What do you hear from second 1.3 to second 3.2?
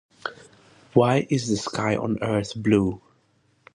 the sky on Earth Blue?